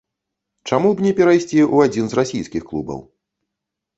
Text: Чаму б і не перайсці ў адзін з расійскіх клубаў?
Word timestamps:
Чаму 0.71 0.89
б 0.93 1.03
і 1.03 1.07
не 1.07 1.09
перайсці 1.19 1.59
ў 1.75 1.89
адзін 1.89 2.05
з 2.13 2.19
расійскіх 2.19 2.63
клубаў? 2.71 2.99